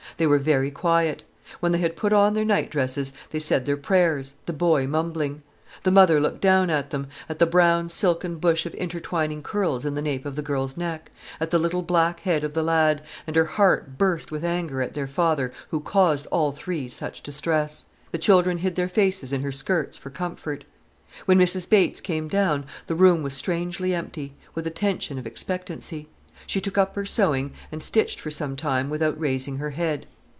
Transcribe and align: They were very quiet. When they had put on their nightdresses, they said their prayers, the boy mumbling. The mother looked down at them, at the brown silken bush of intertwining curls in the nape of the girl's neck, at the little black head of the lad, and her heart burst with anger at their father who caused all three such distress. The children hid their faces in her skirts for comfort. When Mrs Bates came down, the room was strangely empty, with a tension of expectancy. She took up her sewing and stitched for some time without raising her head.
They 0.17 0.27
were 0.27 0.37
very 0.37 0.69
quiet. 0.69 1.23
When 1.61 1.71
they 1.71 1.79
had 1.79 1.95
put 1.95 2.13
on 2.13 2.35
their 2.35 2.45
nightdresses, 2.45 3.11
they 3.31 3.39
said 3.39 3.65
their 3.65 3.77
prayers, 3.77 4.35
the 4.45 4.53
boy 4.53 4.85
mumbling. 4.85 5.41
The 5.81 5.91
mother 5.91 6.19
looked 6.19 6.41
down 6.41 6.69
at 6.69 6.91
them, 6.91 7.07
at 7.27 7.39
the 7.39 7.47
brown 7.47 7.89
silken 7.89 8.35
bush 8.35 8.67
of 8.67 8.75
intertwining 8.75 9.41
curls 9.41 9.83
in 9.83 9.95
the 9.95 10.01
nape 10.01 10.25
of 10.25 10.35
the 10.35 10.43
girl's 10.43 10.77
neck, 10.77 11.09
at 11.39 11.49
the 11.49 11.57
little 11.57 11.81
black 11.81 12.19
head 12.19 12.43
of 12.43 12.53
the 12.53 12.61
lad, 12.61 13.01
and 13.25 13.35
her 13.35 13.45
heart 13.45 13.97
burst 13.97 14.31
with 14.31 14.43
anger 14.43 14.81
at 14.81 14.93
their 14.93 15.07
father 15.07 15.51
who 15.69 15.79
caused 15.79 16.27
all 16.27 16.51
three 16.51 16.87
such 16.87 17.23
distress. 17.23 17.87
The 18.11 18.19
children 18.19 18.59
hid 18.59 18.75
their 18.75 18.89
faces 18.89 19.33
in 19.33 19.41
her 19.41 19.51
skirts 19.53 19.97
for 19.97 20.11
comfort. 20.11 20.65
When 21.25 21.39
Mrs 21.39 21.67
Bates 21.67 21.99
came 21.99 22.27
down, 22.27 22.65
the 22.85 22.95
room 22.95 23.23
was 23.23 23.33
strangely 23.33 23.95
empty, 23.95 24.33
with 24.53 24.67
a 24.67 24.71
tension 24.71 25.17
of 25.17 25.25
expectancy. 25.25 26.09
She 26.47 26.59
took 26.59 26.75
up 26.77 26.95
her 26.95 27.05
sewing 27.05 27.53
and 27.71 27.83
stitched 27.83 28.19
for 28.19 28.31
some 28.31 28.55
time 28.55 28.89
without 28.89 29.17
raising 29.19 29.57
her 29.57 29.69
head. 29.69 30.07